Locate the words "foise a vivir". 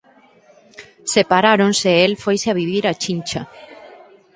2.23-2.83